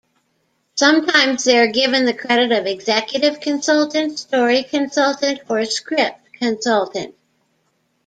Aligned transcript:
Sometimes 0.73 1.43
they 1.43 1.59
are 1.59 1.71
given 1.71 2.07
the 2.07 2.13
credit 2.15 2.51
of 2.51 2.65
"executive 2.65 3.39
consultant", 3.39 4.17
"story 4.17 4.63
consultant" 4.63 5.41
or 5.47 5.63
"script 5.65 6.21
consultant". 6.33 7.13